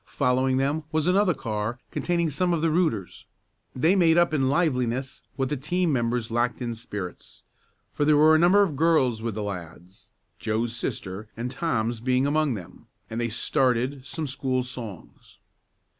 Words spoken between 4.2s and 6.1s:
in liveliness what the team